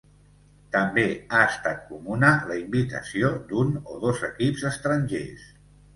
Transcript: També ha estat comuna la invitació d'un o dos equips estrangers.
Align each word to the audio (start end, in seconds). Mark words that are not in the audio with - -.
També 0.75 1.03
ha 1.31 1.41
estat 1.49 1.83
comuna 1.91 2.31
la 2.53 2.57
invitació 2.63 3.29
d'un 3.53 3.77
o 3.85 4.03
dos 4.07 4.25
equips 4.33 4.65
estrangers. 4.71 5.45